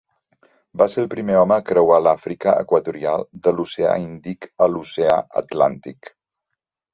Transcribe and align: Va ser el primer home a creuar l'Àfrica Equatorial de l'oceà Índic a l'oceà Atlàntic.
Va 0.81 0.85
ser 0.93 1.01
el 1.01 1.09
primer 1.09 1.35
home 1.41 1.53
a 1.57 1.63
creuar 1.67 1.99
l'Àfrica 2.05 2.53
Equatorial 2.65 3.27
de 3.49 3.53
l'oceà 3.59 3.93
Índic 4.07 4.49
a 4.67 4.71
l'oceà 4.73 5.21
Atlàntic. 5.45 6.13